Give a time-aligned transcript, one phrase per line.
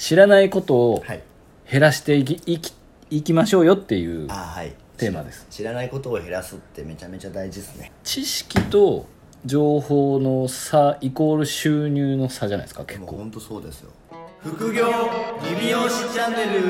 [0.00, 1.22] 知らないことをはい。
[1.70, 2.72] 減らしていきいき
[3.10, 4.72] いきましょうよっていうあはい。
[4.96, 5.46] テーマです。
[5.50, 7.92] 知らないことを減らすってめちゃめちゃ大事ですね。
[8.02, 9.04] 知識と
[9.44, 13.12] 情報の差イコール収入の差じゃないですかで結構。
[13.12, 13.90] も本当そうですよ。
[14.42, 14.86] 副業
[15.50, 16.60] リビオシチャンネル。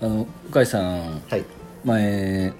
[0.00, 1.44] あの向井さんはい。
[1.84, 2.54] 前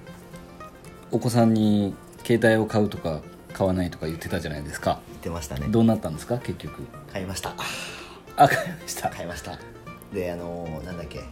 [1.11, 1.95] お子さんに
[2.25, 3.21] 携帯を買うとか
[3.53, 4.99] 買わないとか言ってたじゃないですか。
[5.09, 5.67] 言ってましたね。
[5.69, 6.37] どうなったんですか？
[6.39, 6.83] 結局。
[7.11, 7.53] 買いました。
[8.37, 9.09] あ買いました。
[9.09, 9.59] 買いました。
[10.13, 11.23] であのーなんだっけ。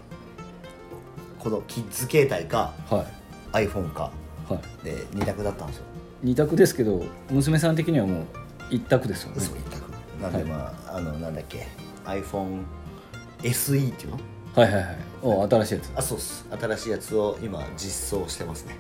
[1.39, 3.05] このキッズ携帯かは
[3.51, 4.11] iPhone か。
[4.49, 4.85] いはい。
[4.85, 5.83] で2択だったんですよ。
[6.21, 8.25] 二択ですけど娘さん的にはもう
[8.69, 9.35] 一択ですよね。
[9.37, 9.91] 嘘一択。
[10.21, 10.45] なんではい。
[10.45, 11.67] まあ、あのなんだっけ。
[12.05, 12.61] iPhone
[13.41, 14.19] SE っていうの？
[14.55, 14.97] はいはいはい。
[15.21, 15.91] お新しいやつ。
[15.95, 16.45] あそうっす。
[16.57, 18.75] 新しいやつを今実装してますね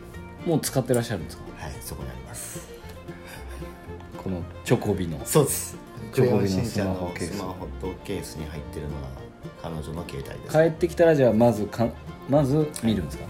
[0.45, 1.43] もう使ってらっしゃるんですか？
[1.57, 2.67] はいそこにあります。
[4.21, 5.19] このチョコビの。
[5.25, 5.77] そうです。
[6.13, 7.31] チョコビのスマホケース。
[7.31, 9.07] のスマホとケースに入ってるのが
[9.61, 11.87] 彼女の携帯です、帰ってきたらじゃあまずか
[12.29, 13.25] まず見るんですか？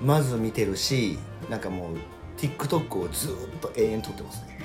[0.00, 1.18] まず見てるし
[1.50, 1.96] なんかもう
[2.40, 4.58] TikTok をずーっと永遠撮ってますね。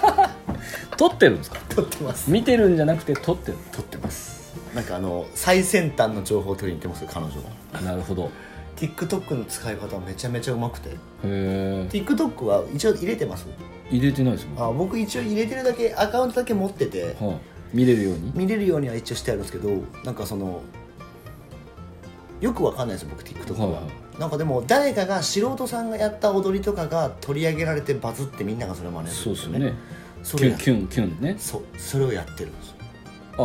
[0.96, 1.58] 撮ってるんですか？
[1.70, 2.30] 撮ってます。
[2.30, 3.58] 見てるんじゃなくて撮ってる。
[3.72, 4.54] 撮ってます。
[4.74, 7.34] なんかあの最先端の情報を取りに行ってますよ彼女
[7.72, 7.80] が。
[7.80, 8.30] なるほど
[8.76, 10.90] TikTok の使い方めちゃめちゃうまくて。
[10.90, 10.94] へ
[11.24, 13.46] え TikTok は一応入れてます？
[13.90, 14.68] 入れてないですもん。
[14.68, 17.16] あ僕一応入れてるだけアカウントだけ持ってて。
[17.20, 17.36] はい
[17.72, 18.30] 見れるように？
[18.36, 19.68] 見れるようには一応してあるんですけど
[20.04, 20.62] なんかその
[22.40, 23.82] よくわかんないですよ僕 TikTok は、は
[24.16, 29.74] なんかでも誰かが素人さんがやった踊りとかが取り上げられてバズってみんながそれ真似するんそうでですすよね。
[30.22, 31.36] それやよねキュンキュンキュンね。
[31.36, 32.74] そうそれをやってるんですよ。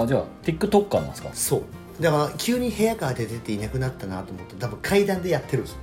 [0.04, 1.30] あじゃあ TikToker なんですか？
[1.34, 1.64] そう
[2.00, 5.80] だから急に部屋から出てっていなくなったなと思って多分階段でやってるんですよ。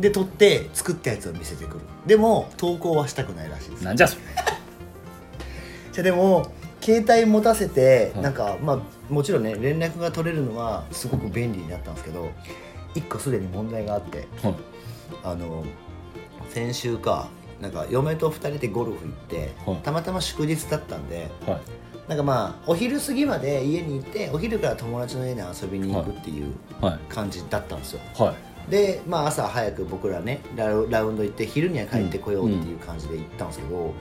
[0.00, 1.80] で撮って作ったやつを見せてくる。
[2.06, 3.84] でも投稿はしたくないらしいです。
[3.84, 4.22] なんじゃそれ。
[5.92, 12.30] じゃあでも携帯持たせてはいなんかまあもちろんね連絡が取れるのはすごく便利になったんですけど
[12.94, 14.54] 一個すでに問題があってはい
[15.24, 15.64] あの
[16.50, 17.28] 先週か
[17.60, 21.60] なんか嫁と2人でゴルフ行って、はいたまたま祝日だったんではい
[22.08, 26.98] なんかまあお昼過ぎまで家に行ってお昼から友達の家に遊びに行くっていうはい。
[27.08, 28.34] 感じだったんですよ、は
[28.68, 28.70] い。
[28.70, 33.94] で、まあ、朝早く僕らねラウラウンド行って昼には帰ってこようっていう感じで行ったんですけど、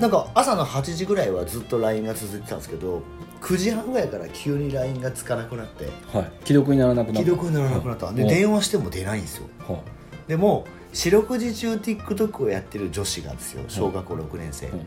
[0.00, 3.02] なんか朝の8時ぐらいはずっと LINE が続いてたんですけど
[3.42, 6.32] 9時半ぐらいから急に LINE がつかなくなってはい。
[6.44, 7.20] 既読にならなくなった。
[7.20, 8.34] 既読にならなくなった、ではい。
[8.34, 9.48] 電話しても出ないんですよ。
[9.68, 9.80] はい。
[10.28, 14.86] でも四六時中 TikTok をやってる女子がですよ小学校6年生、はい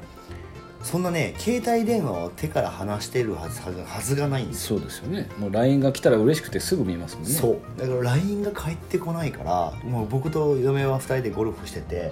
[0.83, 4.79] そんなね携帯電話を手から離してるはずはずがないんですよ。
[4.79, 5.29] そうですよね。
[5.37, 7.29] もう LINE が来たら嬉しくてすぐ見ますもんね。
[7.29, 7.79] そう。
[7.79, 12.11] だから LINE が返ってこないからもう僕と嫁は2人でゴルフしてて、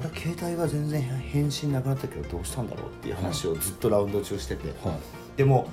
[0.00, 4.96] あれ携帯が全然返信なくなったけどどうしたんだろうっていう話をずっとラウンド中してて、はい。
[5.36, 5.68] でも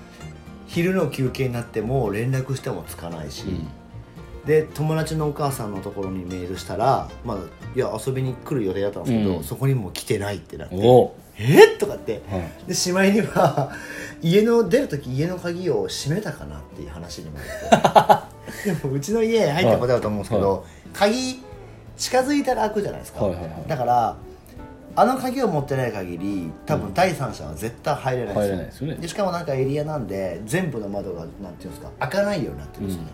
[0.67, 3.67] 昼の休憩になっても連絡してもつかないし、うん。
[4.45, 7.37] で友達のお母さんのところにメールしたら「まあ、
[7.75, 9.43] いや遊びに来る予定だったんですけど、うん。
[9.43, 10.75] そこにもう来てない」ってなって。
[10.75, 12.21] おお「えっ?」とかって。
[12.29, 13.71] はいでしまいには
[14.21, 18.37] 家の出る時家の鍵を閉めたかなっていう話にもなって。
[18.73, 21.43] でもうちの家入ったことだと思うんですけど、は鍵
[21.97, 23.51] 近づいたら開くじゃないですか、はいはいはい。
[23.67, 24.15] だから
[24.95, 28.95] あの鍵を持ってない限り多分第三者は絶対入れないですよね。
[28.95, 33.09] でしかもなんかエリアなんで全部の窓がなんていうんですか開かないようになってるんですよね、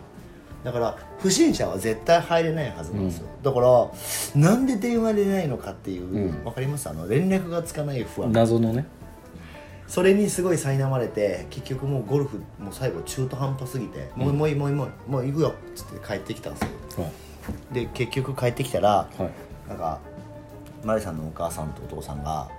[0.64, 3.92] だから不審者は絶対入れないはずなんですよ、だから
[4.36, 6.44] なんで電話出ないのかっていう、うん。
[6.46, 6.90] わかります？
[6.90, 8.32] あの連絡がつかない不安。
[8.32, 8.86] 謎のね。
[9.88, 17.04] それにすごい苛まれて結局もうゴルフもう最後中途半端すぎて「もうもういいもういいもうもう行くよ」っつって帰ってきたんですよ。
[17.04, 17.10] は
[17.72, 17.74] い。
[17.74, 19.30] で結局帰ってきたらはい。
[19.70, 20.00] なんか
[20.84, 22.50] マリさんのお母さんとお父さんが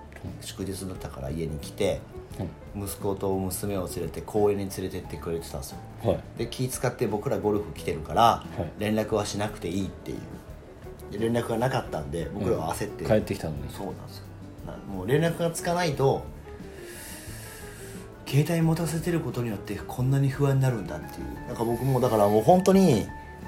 [0.40, 2.00] 祝日だったから家に来て
[2.76, 5.78] 息子と娘を連れて公園に連れてってくれてたんですよ。
[6.02, 6.20] はい。
[6.38, 8.80] で気使って僕らゴルフ来てるからい。
[8.80, 10.18] 連絡はしなくていいっていう。
[11.12, 13.62] で連絡がなかったんで僕らは焦って、帰ってきたのに。
[13.70, 14.24] そうなんですよ。
[14.66, 16.24] なもう連絡がつかないと
[18.26, 21.46] 携帯持たせてることによってこんなに不安になるんだっていう。
[21.46, 23.06] なんか僕もだからもう本当に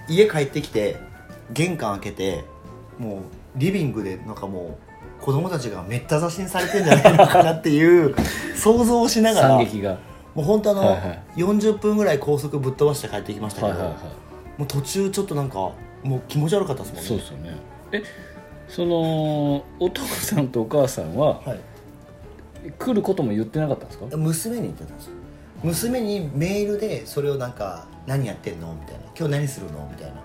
[0.08, 0.96] 家帰ってきて
[1.50, 2.44] 玄関開けて
[2.98, 3.20] もう
[3.56, 4.85] リビングでなんかもう
[5.20, 8.14] 子供たちがめった刺しにされてんじゃないのかなっていう
[8.54, 9.62] 想像をしながらも
[10.42, 11.22] う本当あの、はいはい。
[11.36, 13.98] 40分ぐらい高速ぶっ飛ばして帰ってきましたけど、はいはいはい。
[14.58, 15.56] もう途中ちょっとなんか
[16.02, 17.08] もう気持ち悪かったですもんね。
[17.08, 17.56] そうですよね。
[17.92, 18.02] え
[18.68, 21.60] そのお父さんとお母さんははい。
[22.78, 24.16] 来ることも言ってなかったんですか？
[24.16, 25.12] 娘に言ってたんですよ。
[25.62, 30.22] 娘にメールでそれをなんか「何やってんの?」みたいな「今日何するの?」みたいな。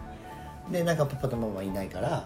[0.71, 2.25] でなんかパパとママいないから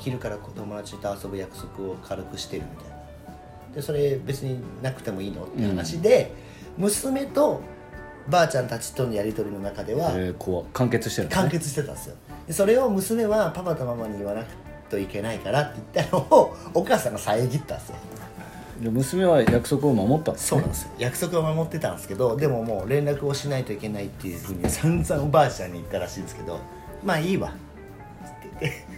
[0.00, 2.96] 昼から子友達と遊ぶ約束を軽くしてるみたいな。
[3.76, 6.34] でそれ別になくてもいいのって話で、
[6.76, 7.60] 娘と
[8.28, 11.34] ばあちゃんたちとのやり取りの中ではえー、こう完結してるね。
[11.34, 12.16] 完結してたんですよ。
[12.46, 14.46] でそれを娘はパパとママに言わなく
[14.88, 17.96] といけないからって言ったのをお母さんが遮ったんですよ。
[18.82, 20.48] で娘は約束を守ったんですね。
[20.48, 20.90] そうなんですよ。
[20.98, 26.58] 約束を守ってたんですけどでももう連絡をしないといけないっていうふうに散々おばあちゃんに言ったらしいんですけど
[27.04, 27.48] まあいいわ。
[27.48, 27.52] っ
[28.42, 28.89] て言って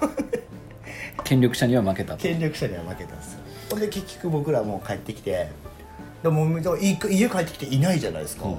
[1.24, 2.18] 権力者には負けたと。
[2.18, 3.40] 権力者には負けたんですよ。
[3.70, 5.50] ほんで結局僕らもう帰ってきて
[6.22, 6.46] でも
[6.80, 8.58] 家帰ってきていないじゃないですか、うん。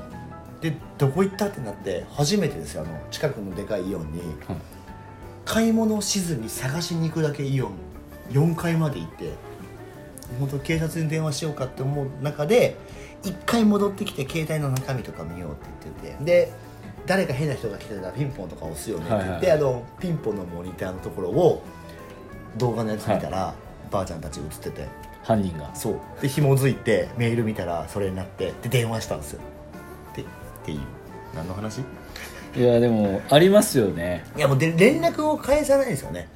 [0.62, 2.84] でどこ行ったってなって初めてですよ。
[2.84, 4.20] あの近くのでかいイオンに。
[4.20, 4.58] はい
[5.50, 7.72] 買い物をしずに探しに行くだけイオン
[8.30, 9.34] 4階まで行って
[10.40, 12.78] 本当警察に電話しようかって思う中で
[13.24, 15.62] 1回戻ってきて携帯の中身とか見ようって
[16.04, 16.24] 言ってて。
[16.24, 16.69] で
[17.06, 19.70] 誰か変な人が来てたらピンポンとか押すよねって言って、はいはい。
[19.70, 21.64] あのピンポンのモニターのところを
[22.58, 23.54] 動画のやつ見たら、
[23.92, 24.88] ばあちゃんたち映ってて。
[25.22, 25.74] 犯人が。
[25.76, 26.22] そう。
[26.22, 29.42] で紐づいてメール見たらそれになってで電話したんですよ。
[30.12, 30.26] ってっ
[30.66, 30.80] ていう。
[31.36, 31.82] 何の話？
[32.56, 34.26] いやでもありますよね。
[34.36, 36.28] いやもうで連絡を返さないんですよね。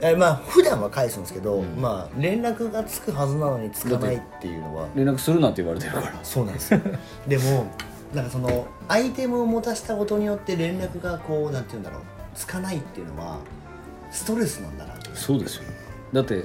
[0.00, 1.80] えまあ普段は返すんですけど、うん。
[1.80, 4.86] まあ連絡がつくはずなのにつかないっていうのは。
[4.94, 6.20] 連絡するなって言われてるから。
[6.22, 6.80] そうなんですよ。
[7.26, 7.66] でも
[8.14, 12.02] なんかそのアイテムを持たせたことによって連絡がこうなんて言うんだろう
[12.34, 13.38] つかないっていうのは
[14.10, 15.64] ストレスなんだなとそうですよ
[16.12, 16.44] だって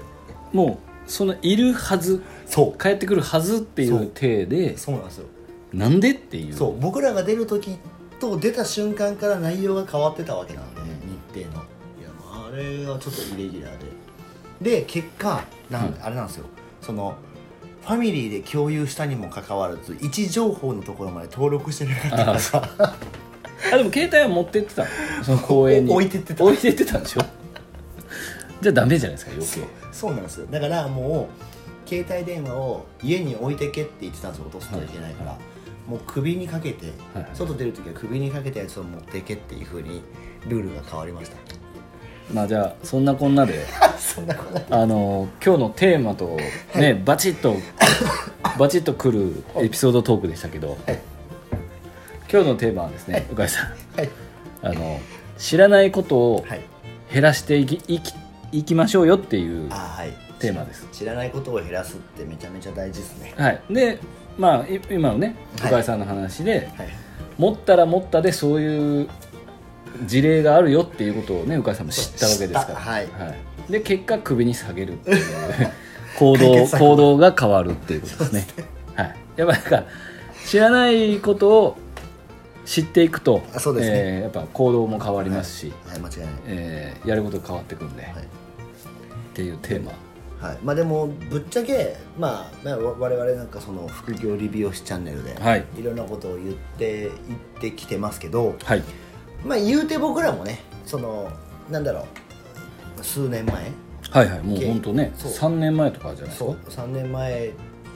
[0.51, 2.81] もうそのいるはずそう。
[2.81, 4.95] 帰ってくるはずっていう体でそう。
[4.95, 5.25] なんですよ。
[5.74, 6.54] なんでっていう。
[6.54, 6.80] そう。
[6.80, 7.77] 僕らが出る時
[8.19, 10.81] と出た瞬間から内容が変わってたわけなんで、
[11.33, 11.63] 日程の。
[11.63, 11.65] い
[12.04, 13.77] やあれはちょっとイレギュラー
[14.62, 14.80] で。
[14.80, 16.04] で結果なん、うん。
[16.04, 16.45] あれなんですよ。
[16.81, 17.15] その
[17.84, 22.70] ファミリーで共有したにもかかわらず位置情報のところまで登録してなかったからさ。
[23.72, 24.90] あでも携帯は持ってってたの？
[25.24, 25.94] その公園に。
[25.94, 26.44] 置いてってた。
[26.44, 27.22] 置いてってたんでしょ？
[28.62, 30.48] じゃあダメじゃないですか余計そうなんですよ。
[30.48, 31.30] だからも
[31.86, 35.38] う携帯電話を家に置いてけって言ってたんですよ落とすといけないから、
[35.86, 40.02] もう首にかけて、はい外出る時は首にかけたやつを持ってけっていうふうに
[40.48, 41.38] ルールが変わりました
[42.31, 43.66] まあじゃあそんなこんなで
[43.98, 46.38] そんなことないあの今日のテーマと
[46.75, 47.58] ね、バチッと
[48.58, 51.00] バチッとくるエピソードトークでしたけど、はい。
[52.31, 54.10] 今日のテーマはですね、鵜飼さんはい。
[54.62, 55.00] あの
[55.38, 56.62] 知らないことをはい。
[57.12, 58.14] 減らしていきいき
[58.52, 59.70] いきましょうよっていう
[60.40, 60.88] テーマです。
[60.92, 63.34] 知らないことを減らすってめちゃめちゃ大事ですね。
[63.38, 64.00] はい、で
[64.38, 65.72] まあい今のねはい。
[65.72, 66.88] 鵜飼さんの話で、はい。
[67.38, 69.10] 持ったら持ったでそういう
[70.06, 72.75] 事例があるよっていうことをね鵜飼さんも知ったわけですから、知った。
[72.75, 73.72] はい。
[73.72, 75.24] で結果首に下げるっていう。
[76.19, 78.48] 行解動行動が変わるっていうことですね。
[78.95, 79.86] はい、やっぱりだから
[80.45, 81.78] 知らないことを
[82.66, 83.94] 知っていくとあそうですね。
[83.95, 86.00] えーやっぱ行動も変わりますし、はい。
[86.00, 86.30] 間違いない。
[86.46, 88.12] えーやることが変わってくんで、はい。
[88.13, 88.16] っ
[89.34, 89.92] ていうテーマ。
[90.39, 92.69] はい、まあでもぶっちゃけまあ
[93.00, 95.66] 我々なんかその副業理美容師チャンネルで、はい。
[95.78, 98.84] いろんなことを言って言ってきてますけどはい
[99.45, 101.31] まあ言うて僕らもねその
[101.69, 102.06] なんだろ
[103.00, 103.72] う数年前。
[104.12, 105.31] はいはいもう本当ねそう。
[105.31, 106.45] 3年前とかじゃないですか？
[106.69, 107.51] そう3年前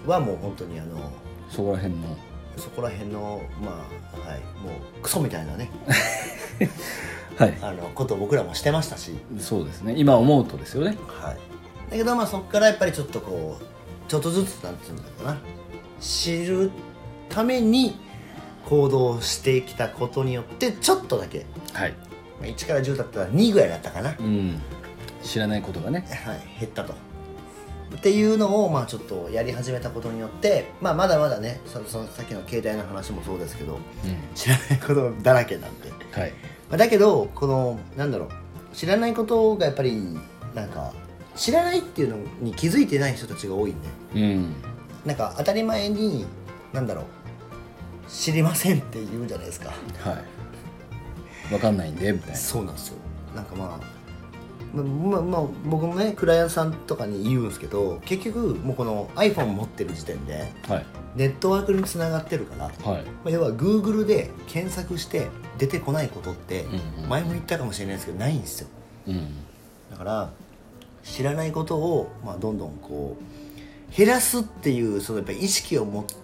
[0.06, 1.12] はもう本当にあの
[1.50, 2.18] そこら辺の。
[2.58, 3.86] そこら辺のま
[4.26, 5.70] あはいもうクソみたいなね。
[7.38, 7.58] はい。
[7.62, 9.94] あのことを僕らもしてましたし、そうですね。
[9.96, 10.98] 今思うとですよね。
[11.08, 11.38] はい、
[11.92, 15.38] だけどまあそこからやっぱりちょっとこうちょっとずつなんていうんだろうな。
[16.00, 16.72] 知る
[17.30, 18.00] ために
[18.68, 21.92] 行動してきたことによってちょっとだけはい。
[22.40, 24.62] まあ1から10だったら2ぐらいだったかな、うん。
[25.24, 26.06] 知らないことがね。
[26.26, 26.94] はい、減ったと。
[27.96, 33.82] っていうのをまあちょっとやり始めたことによって、まあ、まだまだねそのそのさっきの携帯の話もそうですけどうん。
[34.36, 36.34] 知らないことだらけなんで、まはい。
[36.72, 38.30] あ、だけどこのなんだろう。
[38.76, 40.18] 知らないことがやっぱり
[40.54, 40.94] なんか
[41.36, 43.88] 知らないっていうのに気づいてない人たちが多いんで。
[44.16, 44.56] うん。
[45.06, 46.26] なんか当たり前に
[46.74, 47.06] なんだろう
[48.08, 49.70] 知りませんって言うじゃないですか。
[50.00, 50.24] はい。
[51.50, 52.36] 分かんないんでみたいな。
[52.36, 52.98] そうなんですよ。
[53.36, 53.98] なんかまあ
[54.76, 60.86] まままあ僕もねクライアントさんとかに言うんですけど結局もうこの iPhone 持ってる時点ではい。
[61.16, 63.04] ネットワークにつながってるから、まはい。
[63.26, 66.66] あ、要は Google で検索して出てこないことって
[67.10, 68.68] 前も言ったかもしれないですけどないんですよ。
[69.08, 69.30] うん
[69.90, 70.30] だから
[71.04, 76.16] 知らないことを、まあ、どんどんこう減らすっていうそのやっぱり意識を持って、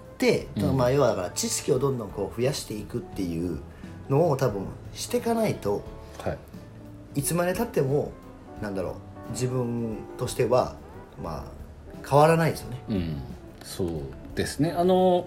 [0.58, 0.78] うん。
[0.78, 3.60] まあ要はだから知識をどんどんこう増やしていくっていう
[4.10, 5.84] のを多分していかないと
[6.24, 6.38] はい。
[7.16, 8.12] いつまでたっても
[8.62, 8.98] なんだろ
[9.30, 10.76] う自分としては
[11.22, 12.84] まあ変わらないですよね。
[12.90, 13.22] うん。
[13.64, 13.90] そう
[14.36, 14.72] ですね。
[14.72, 15.26] あの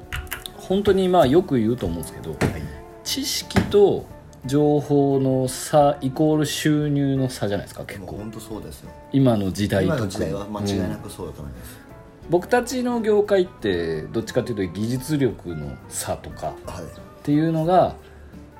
[0.56, 2.62] 本当にまあよく言うと思うんですけどはい、
[3.04, 4.06] 知識と
[4.46, 8.16] 情報の差イコール収入の差じゃないですか結構。
[8.16, 8.90] 本当そうですよ。
[9.12, 11.85] 今の時代今の時代は間違いなくそうだと思います。
[12.30, 16.84] 僕たちの業界ってどっちかというと技術力の差とかはい。
[16.84, 16.88] っ
[17.22, 17.96] ていうのが、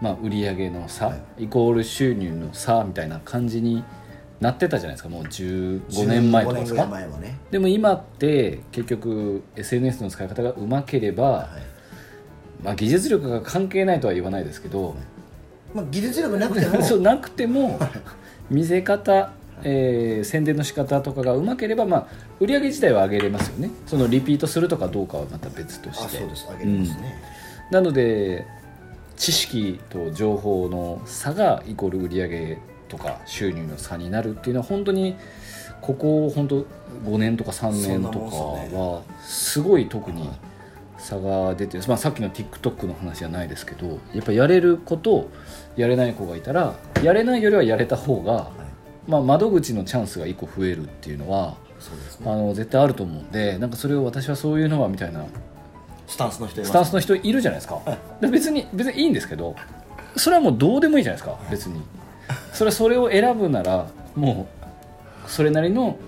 [0.01, 3.85] まあ、売上の差、はイコール収入の差みたいな感じに
[4.41, 5.09] なってたじゃないですか。
[5.09, 7.39] もう15年前とかです15年ぐらいか前はね。
[7.51, 12.65] でも今って結局 SNS の使い方がうまければ、はい。
[12.65, 14.97] まあ、技術力が関係ないとは言わないですけど、
[15.75, 16.83] まあ技術力なくても。
[16.83, 17.79] そうなくても
[18.51, 19.33] 見せ方、
[19.63, 22.07] えー宣伝の仕方とかがうまければ、まあ、
[22.41, 23.71] 売上自体は上げれますよね。
[23.87, 26.19] そのリピートするとかどうかはまた別とあして。
[26.19, 26.47] そうです。
[26.51, 27.23] あげれますね、
[27.71, 28.47] なので
[29.17, 32.59] 知識と情報の差がイコール売上
[32.89, 35.17] とか収入の差になるっていうのは本当に
[35.81, 36.67] ここ本当
[37.05, 38.19] 5年とか3年とか
[38.77, 40.29] はすごい特に
[40.99, 45.31] 差が出てる、まあ、さっきの TikTok の話じゃないですけどやっぱやれる子と
[45.77, 48.66] やれない子がいたらやれないよりはやれた方が、はい
[49.07, 52.31] まあ、窓口のチャンスが1個増えるっていうのはそうですね。
[52.31, 55.25] あの絶対あると思うんでなんかそれを私はそういうのはみたいな
[56.07, 57.81] スタンスの人いますスタンスの人いるじゃないですか。
[58.21, 59.55] で別に別にいいんですけど
[60.17, 61.83] それはもうどうでもいいじゃないですか別に。
[62.53, 64.49] それはそれを選ぶならも
[65.27, 65.99] うそれなりの、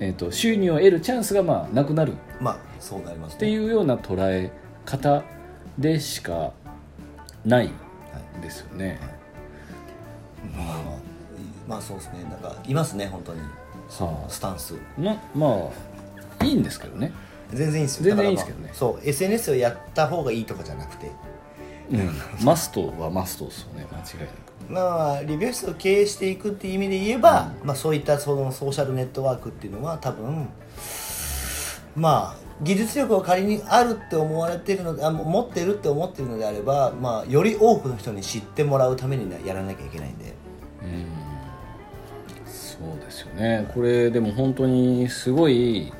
[0.00, 2.12] えー、と収入を得るチャンスがまあなくなる。
[2.12, 3.38] っまあそうなりますね。
[3.38, 4.50] ていうような捉え
[4.84, 5.22] 方
[5.78, 6.52] でしか
[7.44, 8.42] ないはい。
[8.42, 8.98] ですよね、
[10.56, 11.13] まあ、
[11.68, 12.24] まあそうですね。
[12.24, 13.40] なんかいますね本当に。
[13.40, 14.74] はスタンス。
[14.74, 15.70] あまま
[16.38, 17.12] あいいんですけどね、
[17.52, 18.04] 全然いいですよ。
[18.04, 18.64] 全然だからいいですけどね。
[18.66, 21.10] まあそう SNS をやった方がいいとかじゃなくて。
[21.90, 22.10] うん、
[22.42, 23.86] マストはマストですよね。
[23.92, 24.44] 間違いなく。
[24.68, 30.48] まあリビュー室を経営していくっていう意味で言えば、まあ、そういったそのソーシャルネットワークっていうのは多分
[31.94, 40.24] まあ技術力が仮にあるって思われているのであ持ってるって思ってるのであれば、まあ、より多くの人に知ってもらうためになやらなきゃいけないんで。
[40.24, 40.43] うん
[42.84, 43.66] そうですよね。
[43.72, 45.92] これでも本当にすごい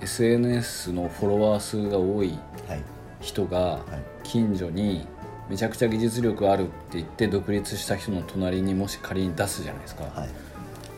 [0.00, 2.82] SNS のフォロワー数が多いはい。
[3.20, 3.80] 人が
[4.22, 5.06] 近所に
[5.50, 10.28] めちゃくちゃ技術力あるって言って独立した人の隣にもし仮に出すじゃないですか、はい。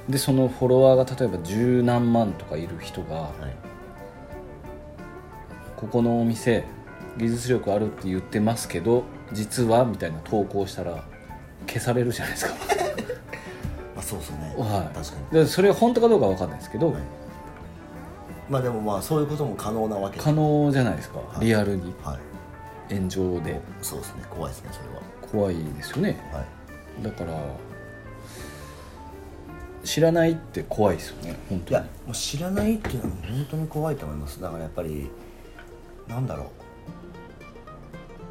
[0.08, 3.32] でそのフォロワーが例えば十何万とかいる人がはい。
[5.76, 6.64] ここのお店
[7.18, 11.04] 技術力あるって言ってますけど実はみたいな投稿したら
[11.66, 12.54] 消されるじゃないですか。
[12.68, 12.81] ま
[14.02, 14.96] あそうですね、はい。
[14.96, 15.38] 確かに。
[15.40, 17.02] でそれが本当かどうかは分かんないですけど、はい。
[18.50, 20.22] まあでもまあそういうことも可能なわけで。
[20.22, 21.44] 可能じゃないですか、い。
[21.44, 21.94] リアルに。
[22.02, 22.18] は
[22.90, 22.94] い。
[22.94, 23.60] 炎上で。
[23.80, 24.22] そうですね。
[24.28, 24.86] 怖いですねそれ
[25.32, 26.20] 怖いですよね。
[26.32, 27.02] ははい。
[27.02, 27.38] だから
[29.84, 31.38] 知らないって怖いですよね。
[31.48, 31.70] 本当に。
[31.70, 34.40] いやもう知らないっていうのは本当に怖いと思います。
[34.40, 35.10] だからやっぱり
[36.08, 36.50] なんだろ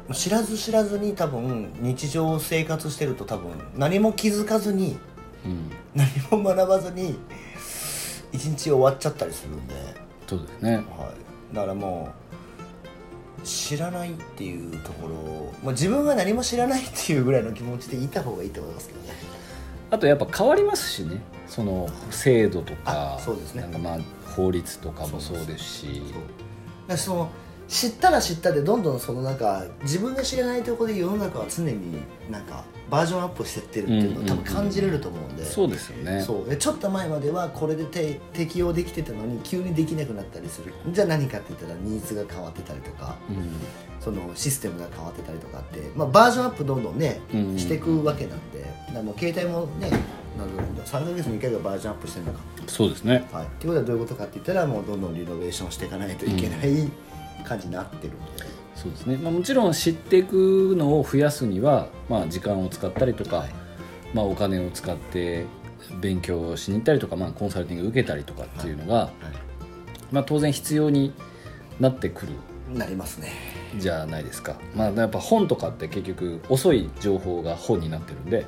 [0.08, 0.14] う。
[0.14, 4.98] 知らず知らずに多分日常生活してると多分何も気づかずに
[5.44, 7.18] うん何も学ばずに
[8.32, 9.74] 一日終わっちゃったりするんで、
[10.26, 10.76] そうですね。
[10.76, 10.80] は
[11.52, 12.12] い、だからも
[13.38, 19.08] う知らないっていうところを、まあ、自分が何も知らないっていうぐらいの気持ちでいた方がいいと思いますけどね。
[19.90, 21.20] あとやっぱ変わりますしね。
[21.46, 23.62] その制度とかあそうですね。
[23.62, 23.98] なんかまあ
[24.34, 26.02] 法律とかもそうですし。
[26.96, 27.30] その
[27.68, 36.20] 知ったら知ったでどんどんそのなんか自分が知らないところで世の中は常になんかバージョンアップしてってるっていうのを多分感じれると思うんで、そうですよね。
[36.20, 36.48] そう。
[36.48, 40.74] でちょっと前まではこれでて適用できてたのに急にできなくなったりする。
[40.90, 43.56] じゃあ何かって言ったらニーズが変わってたりとかうん。
[43.98, 47.58] そのシステムが変わってたりとかって、まあ、バージョンアップどんどんね、うん。
[47.58, 48.60] していくわけなんで。
[48.60, 49.88] だからもう携帯もね
[50.36, 52.40] なんだろう3ヶ月に1回がバージョンアップしてるのか。
[52.66, 53.26] そうですね。
[53.32, 56.90] はい、っていうことはどういうことかって言ったらもうどんどんリノベーションしていかないといけない
[57.44, 63.50] 感じになってるんで、そうですね、まあ、もちろん知っていくのを増やすには、まあ、時間を使ったりとか、はい。
[64.14, 65.46] まあ、お金を使って
[66.00, 69.10] 勉強しに行ったりとか、まあ、コンサルティング受けたりとかっていうのが、は
[70.10, 71.14] まあ、当然必要に
[71.80, 72.32] なってくる
[72.74, 73.32] い、なりますね。
[73.78, 78.46] じゃないですか、まあ、やっぱ本とかって結局遅い情報が本になってるんではい。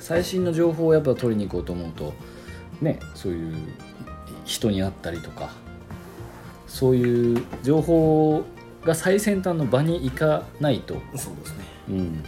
[0.00, 2.12] 最新の情報をやっぱ取りに行こうと思うと
[2.80, 3.54] ねそういう
[4.44, 5.50] 人に会ったりとか
[6.66, 8.44] そういう情報
[8.84, 11.64] が最先端の場に行かないと、そうですね。
[11.88, 12.24] うん、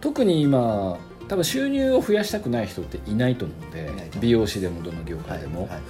[0.00, 3.90] 特に今多分収入を増やしたくない人っていないと思うんで
[4.20, 5.80] 美容師でもどの業界でも、はい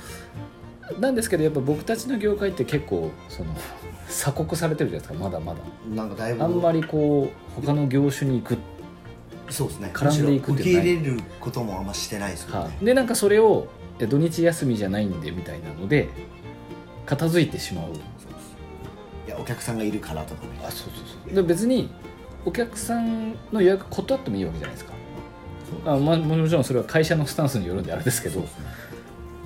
[1.01, 3.51] なんですけどやっぱ僕たちの業界って結構その
[4.09, 5.25] 鎖国されてるじゃないですか。
[5.25, 5.59] まだまだ。
[5.93, 6.45] なんかだいぶ。
[6.45, 7.29] あんまりこ
[7.59, 8.57] う他の業種に行く。
[9.51, 9.91] そうですね。
[9.93, 10.73] 絡んでいくっむてない。
[10.73, 13.67] しろ受け入れることもあんましてないですよね、はい、でなんかそれを
[13.99, 16.09] 土日休みじゃないんでみたいなので
[17.07, 17.93] 片付いてしまう。
[19.27, 20.49] いやお客さんがいるからとかね。
[20.63, 21.35] あそうそうそう。
[21.35, 21.91] で別に
[22.45, 24.93] お客さんの予約断ってもいいわけじゃないですか。
[25.87, 28.49] あ、まあ、もちろんそれは会社のスタンスによるんであれですけどね。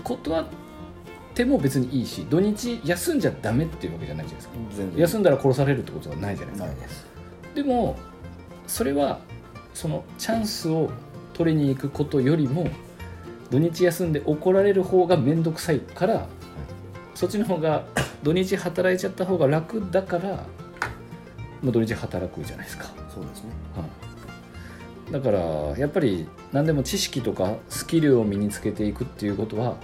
[0.02, 0.46] 断っ
[1.34, 4.98] ても別にいいし土日休んじゃダメっていうわけじゃないじゃないですか。
[4.98, 7.10] 休んだら殺されるってことはないじゃないですか。
[7.54, 7.96] でも
[8.66, 9.20] それは
[9.72, 10.90] そのチャンスを
[11.32, 12.68] 取りに行くことよりも
[13.50, 16.28] 土日休んで怒られる方が面倒くさいから、
[17.20, 17.84] そっちの方が
[18.22, 20.46] 土日働いちゃった方が楽だから、
[21.60, 23.50] まあ、土日働くじゃないですか、そうですね。
[23.76, 23.84] は
[25.10, 25.38] い、だから
[25.76, 29.76] やっぱり何でも知識とかスキルを身につけていくっていうことは、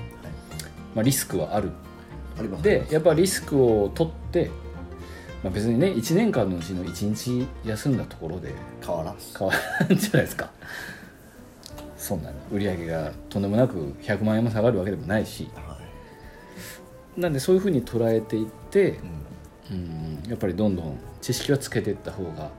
[0.95, 1.73] まあ、リスクはある。
[2.39, 2.63] あります。
[2.63, 4.51] でやっぱリスクを取って、
[5.45, 9.53] まあ、別にね1年間のうちの1日休んだところで変わらんす変わ
[9.87, 10.51] るんじゃないですか。
[11.99, 12.37] そんなの。
[12.51, 15.51] 売り上げがとんでもなく100万円も下がるわけでもないし。
[15.55, 15.66] はい
[17.17, 18.99] なんでそういうふうに捉えていって
[19.71, 19.77] う、ん。
[19.77, 22.51] うん、やっぱりどんどん知識はつけていった方がは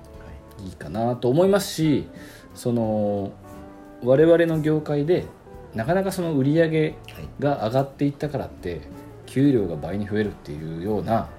[0.59, 0.65] い。
[0.65, 2.07] いいかなと思いますし
[2.55, 3.31] その
[4.03, 5.25] 我々の業界で
[5.73, 6.95] なかなかその売り上げはい。
[7.39, 8.81] が上がっていったからって
[9.25, 11.29] 給料が倍に増えるっていうような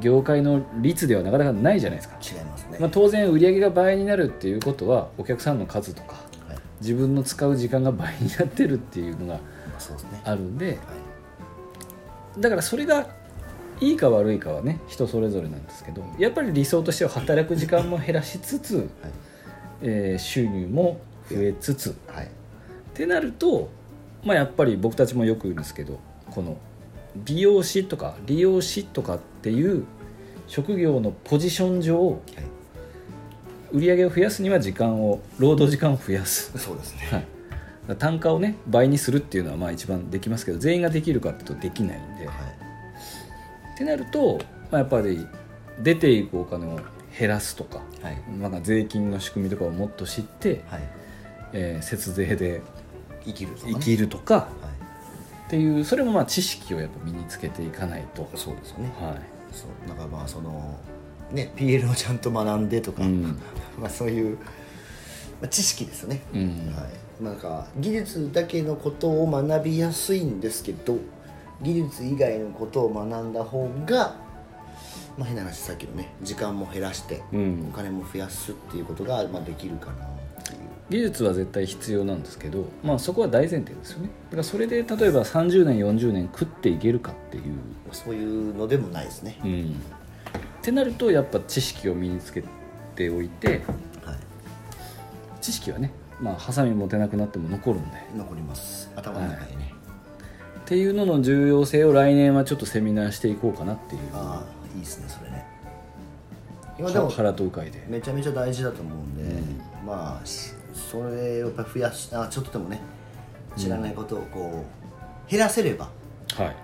[0.00, 2.78] 業界の率ではなかなかないじゃないですか、違いますね。
[2.80, 6.14] まあ、当然売り上げが倍になるっていうことはお客さんの数とか
[6.48, 6.58] はい。
[6.80, 9.40] 自分の使う時間が倍になってるっていうのがま
[10.24, 10.76] あるんではい
[12.38, 13.08] だからそれが
[13.80, 18.88] いいか悪いかはね人それぞれなんですけどやっぱり理想としては働く時間も減らしつつ、
[19.82, 21.00] えー収入も
[21.30, 22.16] 増えつつはい。
[22.16, 22.26] はい。
[22.26, 22.28] っ
[22.94, 23.70] てなると、
[24.24, 25.98] まあ、やっぱり僕たちもよく言うんですけど
[26.30, 26.56] この
[27.16, 29.84] 美容師とか理容師とかっていう
[30.46, 32.20] 職業のポジション上はい。
[33.72, 37.08] 売り上げを増やすには時間を労働時間を増やす、そうですね。
[37.10, 37.26] はい、
[37.98, 42.36] 単価をね倍にするっていうのはまあ一番できますけど全員ができるかっていうとできないんで、はい。
[43.74, 44.38] ってなると、
[44.70, 45.26] まあ、やっぱり
[45.82, 46.80] 出ていくお金を
[47.18, 48.22] 減らすとか、はい。
[48.38, 50.82] まあ、税金の仕組みとかをもっと知って、はい。
[51.52, 52.62] えー節税で
[53.24, 53.72] 生きるとかね。
[53.74, 54.48] 生きるとかは
[55.46, 58.92] っていうそれもまあ知識をやっぱ身につけていかないと、いそうですよね。
[58.98, 59.16] は
[59.52, 59.88] そう。
[59.88, 60.78] なんかまあその
[61.30, 63.38] ね PL をちゃんと学んでとか、いうん。
[63.78, 64.38] まあそういう、
[65.40, 66.40] まあ、知識ですよね、うん。
[66.74, 66.88] は
[67.20, 70.98] い、なんか技術だけのことを学びやすいんですけど
[71.62, 74.16] 技術以外のことを学んだ方が、
[75.16, 77.68] まあ、変な話さっきのね時間も減らして、うん。
[77.72, 80.14] お金も増やすっていうことが、まあ、できるかな
[80.90, 84.10] 技術は絶対必要なんですけど、まあ、そこは大前提ですよね。
[84.26, 87.42] だからそれで例えば30年40年食っていけるかっていう、
[87.90, 92.44] そういうのでもないですね、うん、ってなるとやっぱ知識を身につけ
[92.96, 93.62] ておいてはい、
[95.44, 97.96] 知識はねまあハサミ持てなくなっても残るんで。
[98.16, 98.90] 残ります。
[98.96, 99.74] 頭の中にね、
[100.60, 104.00] っていうのの重要性を来年はちょっとセミナーしていこうかなっていう。
[104.14, 105.44] ああいいですねそれね。
[106.78, 107.84] 今でもは腹とう会で。
[107.88, 109.86] めちゃめちゃ大事だと思うんで、うん。
[109.86, 112.80] まあしそれをやっぱ増やしあちょっとでもね
[113.56, 114.64] 知らないことをこ
[115.28, 115.90] う減らせれば、
[116.34, 116.56] はい。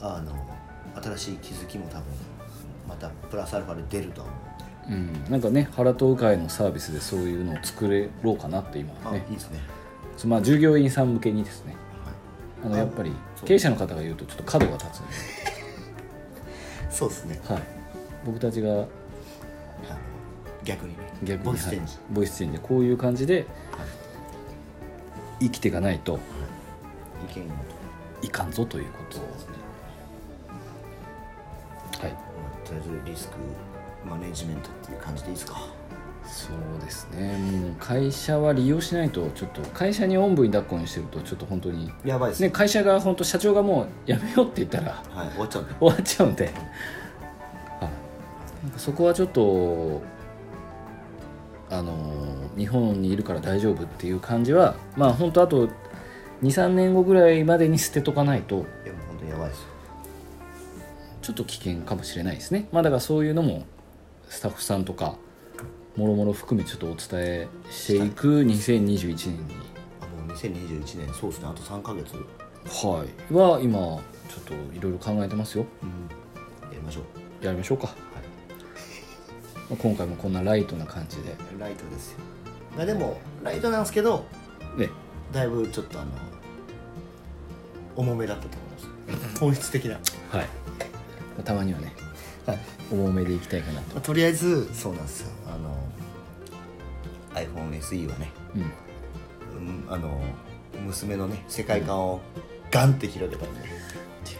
[0.00, 0.34] あの
[1.00, 2.04] 新しい気づきも多分
[2.88, 4.45] またプラスアルファで出るとは思う
[4.88, 9.26] うん、なんかね腹とう会のサービスでそういうのを作れろうかなって今あね。
[9.28, 9.60] いいですね、
[10.26, 11.74] まあ従業員さん向けにですね。
[12.64, 13.12] あのあやっぱり
[13.44, 15.12] 経営者の方が言うとちょっと角が立つんで、
[16.90, 17.40] そうですね。
[17.48, 17.62] はい、
[18.24, 18.86] 僕たちが
[20.64, 21.12] 逆にね。
[21.22, 22.02] 逆にボイスチェンジ、はい。
[22.14, 23.46] ボイスチェンジでこういう感じで
[25.40, 26.18] 生きていかないと。
[27.30, 27.48] 意見を。
[28.22, 29.54] いかんぞということですね。
[32.00, 32.12] はい。
[32.12, 33.36] まあとりあえずリスク
[34.06, 35.58] マネジメントっていう感じでいいですか？
[36.26, 37.38] そうですね。
[37.38, 42.50] もう会社は利用しないとちょっと会社におんぶに抱っこにしてるとちょっと本当にやばいですね。
[42.50, 45.74] 会社が本当社長がもうやめようって言ったらはい終わっちゃうんで。
[45.78, 46.54] 終わっちゃうんで、はい。
[48.64, 50.02] なんかそこはちょっと
[51.70, 51.94] あの
[52.56, 55.68] 日本にいるから大丈夫っていう感じはまあ本当あと
[56.42, 58.72] 23年後ぐらいまでに捨てとかないといやもう
[59.08, 59.66] 本当にやばいですよ。
[61.22, 62.68] ちょっと危険かもしれないですね。
[62.72, 63.64] まあだからそういうのも
[64.28, 65.16] スタッフさんとか
[65.96, 69.54] もろもろ含めちょっとお伝えしていく2021年に。
[70.00, 71.48] あもう2021年そうですね。
[71.48, 72.14] あと3ヶ月。
[72.14, 73.34] はい。
[73.34, 73.78] は今
[74.28, 75.64] ちょっといろいろ考えてますよ。
[76.64, 77.44] やりましょう。
[77.44, 77.94] やりましょうか、
[79.70, 81.34] まあ今回もこんなライトな感じで。
[81.58, 82.18] ライトですよ。
[82.76, 84.26] まあでもライトなんですけど
[84.76, 84.90] ね
[85.32, 86.10] だいぶちょっとあの
[87.96, 89.40] 重めだったと思います。
[89.40, 90.02] 本質的な、はい。
[90.42, 90.46] ま
[91.40, 91.94] あたまにはね
[92.46, 92.58] はい。
[92.92, 93.94] 重めでいきたいかなと。
[93.94, 95.30] まあ、とりあえずそうなんですよ。
[95.48, 95.76] あの
[97.34, 98.62] iPhone SE はね、うん。
[99.58, 100.20] うん、あの
[100.84, 102.20] 娘のね世界観を
[102.70, 103.60] ガンって広げたんで、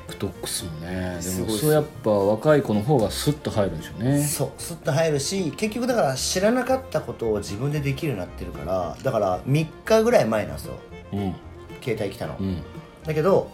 [0.08, 1.16] TikToks もね。
[1.16, 1.64] ですもごいっす。
[1.64, 4.22] そうやっぱ若い子の方がスッと入るんでしょうね。
[4.22, 10.78] そうスッと入るし結局だから知らなかったことを自分でできるようになってるからだから3日ぐらい前なんですよ。
[11.12, 11.34] うん。
[11.82, 12.62] 携帯来たの、うん。
[13.04, 13.50] だけど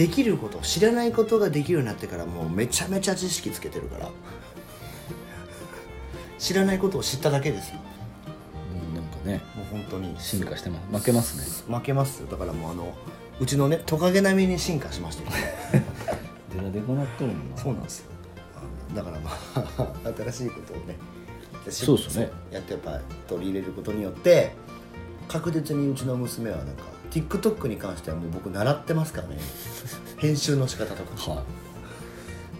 [0.00, 4.08] できること知らないことができるようになってからもうめちゃめちゃ知識つけてるから。
[6.38, 7.74] 知らないことを知っただけですよ。
[7.74, 7.82] も
[8.92, 9.42] うなんかね。
[9.54, 10.18] もう本当に。
[10.18, 10.96] 進化してます。
[10.96, 11.76] 負けますね。
[11.76, 12.28] 負けますよ。
[12.28, 12.94] だからもうあの
[13.40, 15.30] うちのねトカゲ並みに進化しました。
[15.30, 18.10] デラデコなっとるもんなそうなんですよ。
[18.94, 20.96] だからまあ新しいことをね
[21.68, 22.30] そうですね。
[22.50, 24.52] やってやっぱ取り入れることによって
[25.28, 29.38] 確実にうちの娘はなんか TikTok に関してはもう僕習ってますからね。
[30.18, 31.30] 編集の仕方とか。
[31.32, 31.38] は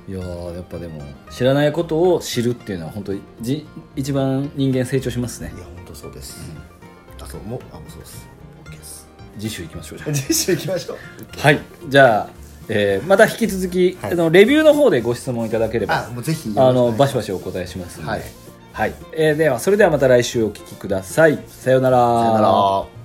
[0.09, 0.13] い。
[0.13, 5.53] いやーやっぱでも知らないことを知るっていうのは本当にじ一番人間成長しますね。
[5.55, 6.37] いや本当そうです、
[7.23, 8.29] あそうもうあもうそうです。
[8.65, 9.09] OK です。
[9.39, 10.13] 次週いきましょうじゃあ。
[10.15, 10.97] 次週行きましょう。
[11.39, 11.61] はい。
[11.89, 12.29] じゃあ、
[12.69, 14.13] えーまた引き続き、はい。
[14.13, 18.23] あのレビューの方でご質問いただければあぜひあのバシバシシお答えしますので、はい。
[18.73, 21.39] はいえーではそれではまた来週お聞きください。
[21.47, 21.97] さようなら。
[21.97, 23.00] さよなら